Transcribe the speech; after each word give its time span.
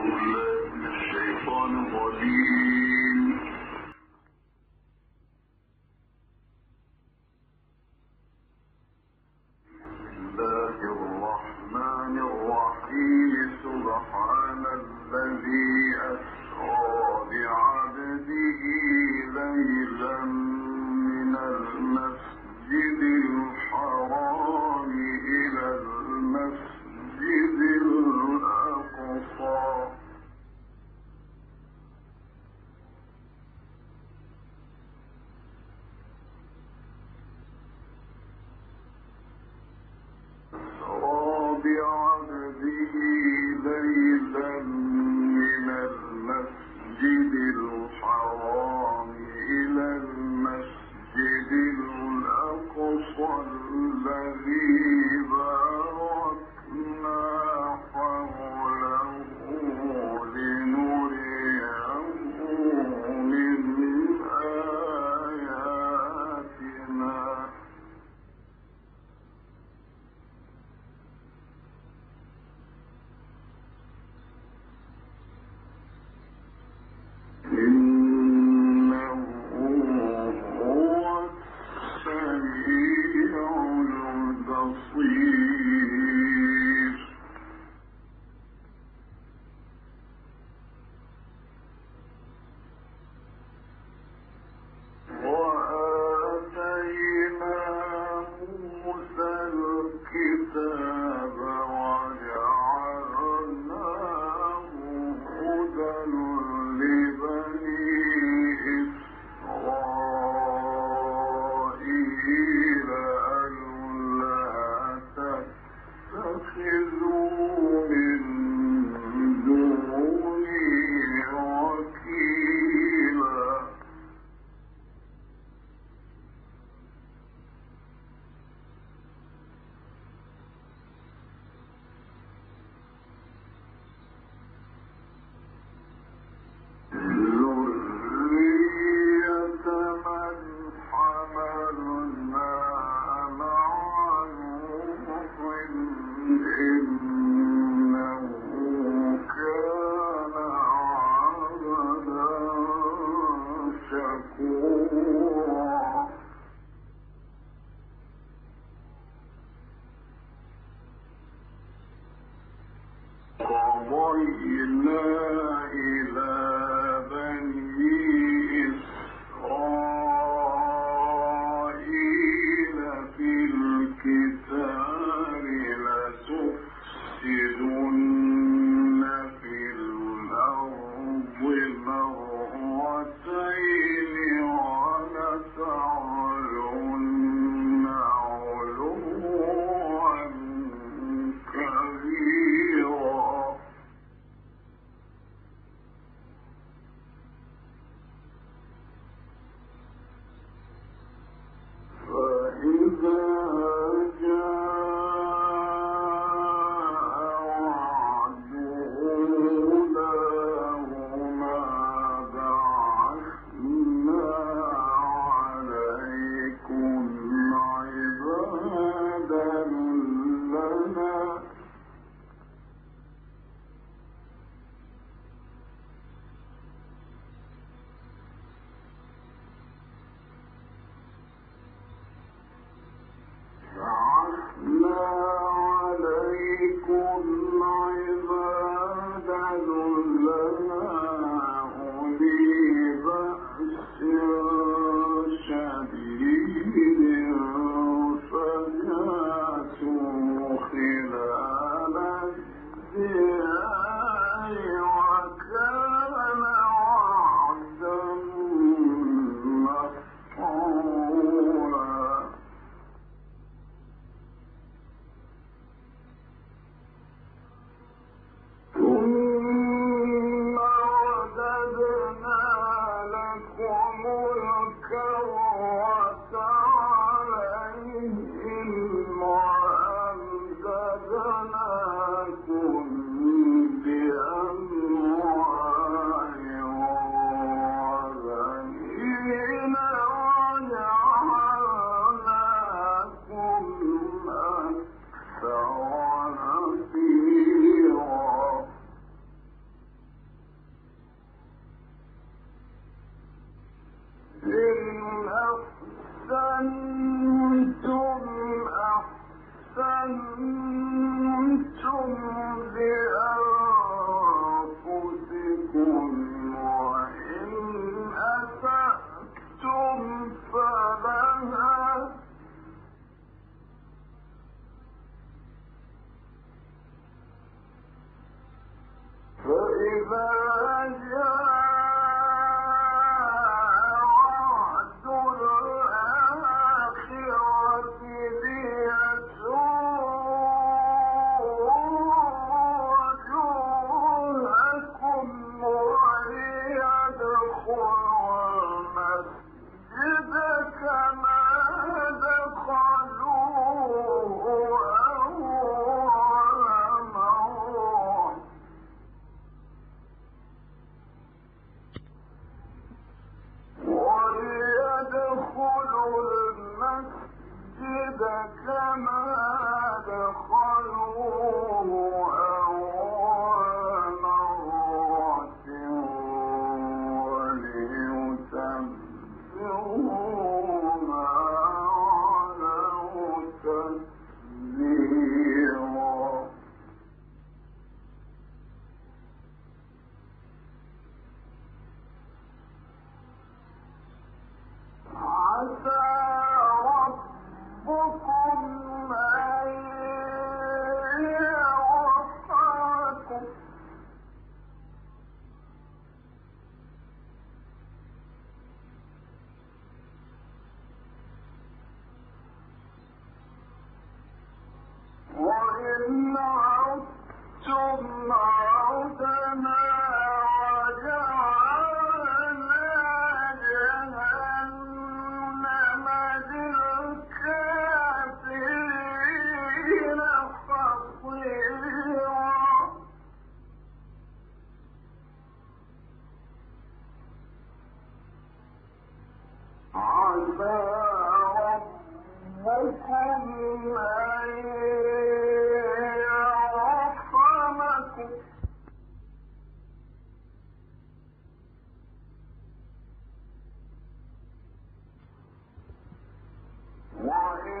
بالله 0.00 0.76
من 0.76 0.86
الشيطان 0.86 1.72
الرجيم 1.86 2.79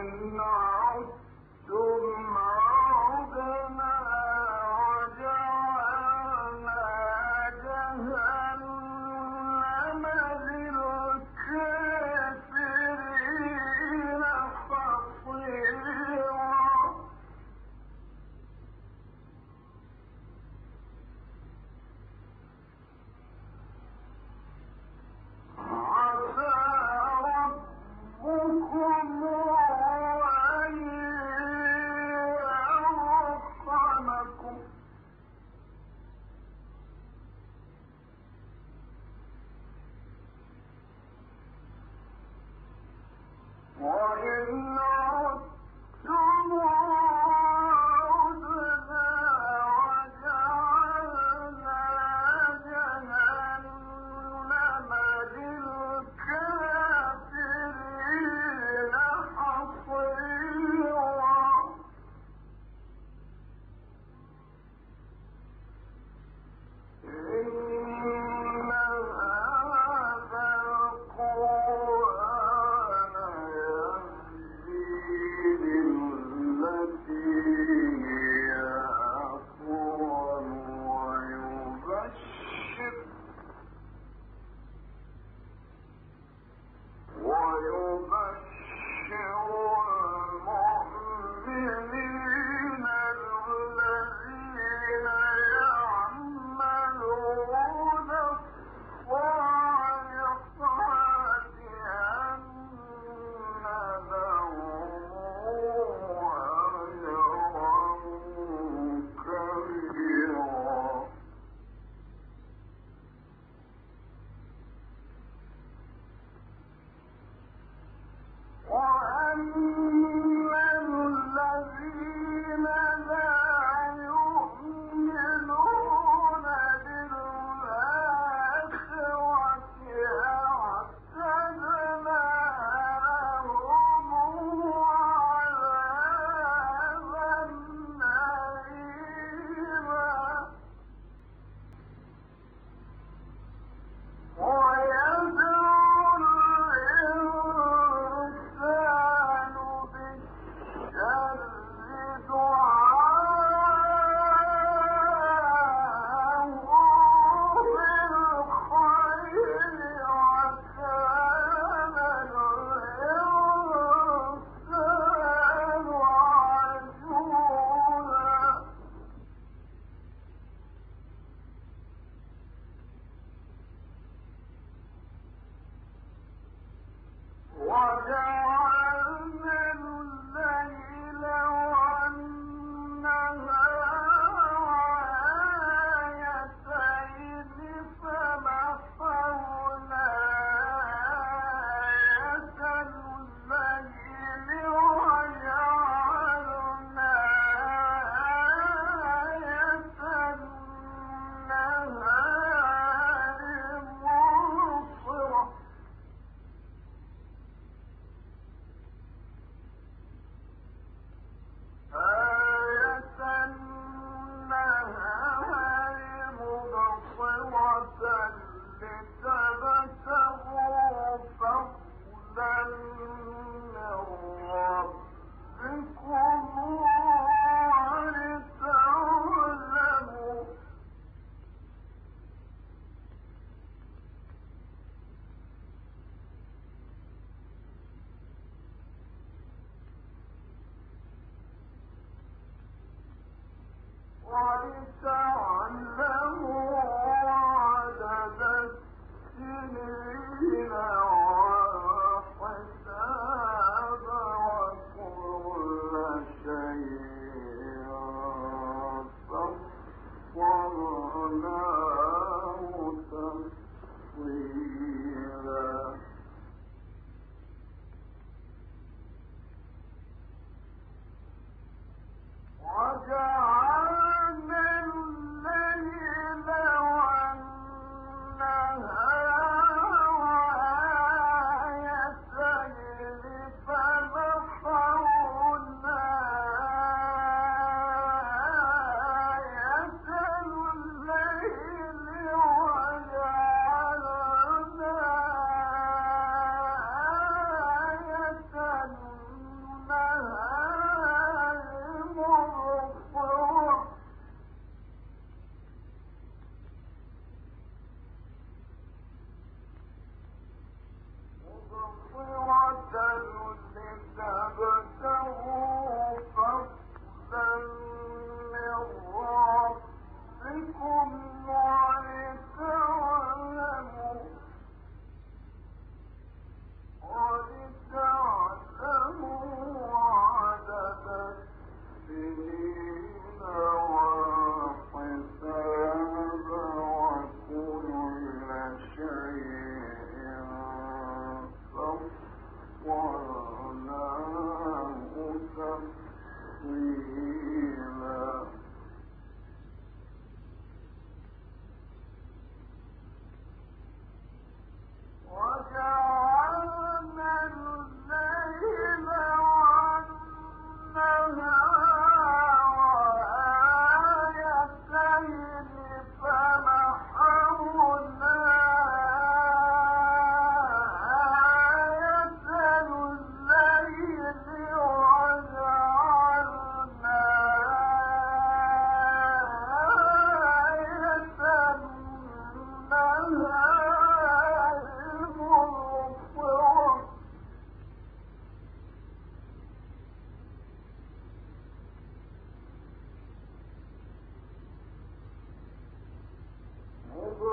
العالمين 0.01 0.70